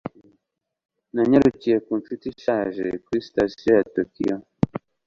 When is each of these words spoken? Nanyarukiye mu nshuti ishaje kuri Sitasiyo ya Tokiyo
Nanyarukiye 1.13 1.77
mu 1.85 1.93
nshuti 1.99 2.25
ishaje 2.33 2.85
kuri 3.03 3.19
Sitasiyo 3.27 3.71
ya 3.77 3.85
Tokiyo 3.95 4.35